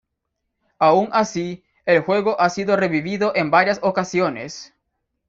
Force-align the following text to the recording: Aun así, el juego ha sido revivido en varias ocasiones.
Aun 0.79 1.09
así, 1.11 1.63
el 1.85 2.01
juego 2.01 2.35
ha 2.41 2.49
sido 2.49 2.75
revivido 2.75 3.35
en 3.35 3.51
varias 3.51 3.77
ocasiones. 3.83 4.73